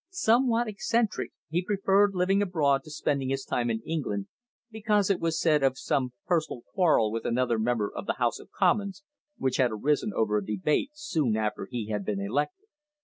Somewhat 0.09 0.67
eccentric, 0.67 1.31
he 1.51 1.63
preferred 1.63 2.15
living 2.15 2.41
abroad 2.41 2.81
to 2.85 2.89
spending 2.89 3.29
his 3.29 3.45
time 3.45 3.69
in 3.69 3.81
England, 3.85 4.25
because, 4.71 5.11
it 5.11 5.19
was 5.19 5.39
said, 5.39 5.61
of 5.61 5.77
some 5.77 6.13
personal 6.25 6.63
quarrel 6.73 7.11
with 7.11 7.23
another 7.23 7.59
Member 7.59 7.91
of 7.95 8.07
the 8.07 8.15
House 8.17 8.39
of 8.39 8.49
Commons 8.49 9.03
which 9.37 9.57
had 9.57 9.69
arisen 9.69 10.11
over 10.15 10.39
a 10.39 10.43
debate 10.43 10.89
soon 10.95 11.37
after 11.37 11.67
he 11.69 11.89
had 11.89 12.03
been 12.03 12.19
elected. 12.19 12.67